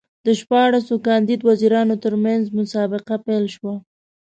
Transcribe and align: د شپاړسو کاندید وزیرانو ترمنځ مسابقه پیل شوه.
د 0.25 0.27
شپاړسو 0.39 0.95
کاندید 1.07 1.41
وزیرانو 1.49 1.95
ترمنځ 2.03 2.43
مسابقه 2.59 3.15
پیل 3.25 3.45
شوه. 3.55 3.73